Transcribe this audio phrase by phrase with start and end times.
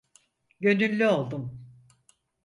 [0.61, 1.67] Gönüllü oldum.